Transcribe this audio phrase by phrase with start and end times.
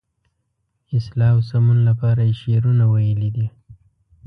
[0.97, 3.47] اصلاح او سمون لپاره یې شعرونه ویلي دي.